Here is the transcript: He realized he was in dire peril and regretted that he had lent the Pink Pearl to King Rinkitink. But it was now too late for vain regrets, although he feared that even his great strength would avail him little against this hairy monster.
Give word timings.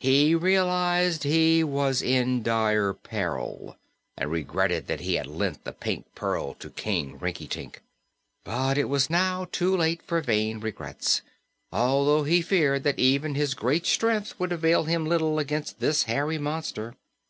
He 0.00 0.34
realized 0.34 1.24
he 1.24 1.62
was 1.62 2.00
in 2.00 2.42
dire 2.42 2.94
peril 2.94 3.76
and 4.16 4.30
regretted 4.30 4.86
that 4.86 5.00
he 5.00 5.16
had 5.16 5.26
lent 5.26 5.64
the 5.64 5.72
Pink 5.74 6.06
Pearl 6.14 6.54
to 6.54 6.70
King 6.70 7.18
Rinkitink. 7.18 7.82
But 8.42 8.78
it 8.78 8.88
was 8.88 9.10
now 9.10 9.46
too 9.52 9.76
late 9.76 10.00
for 10.00 10.22
vain 10.22 10.60
regrets, 10.60 11.20
although 11.70 12.24
he 12.24 12.40
feared 12.40 12.84
that 12.84 12.98
even 12.98 13.34
his 13.34 13.52
great 13.52 13.84
strength 13.84 14.40
would 14.40 14.50
avail 14.50 14.84
him 14.84 15.04
little 15.04 15.38
against 15.38 15.78
this 15.78 16.04
hairy 16.04 16.38
monster. 16.38 16.94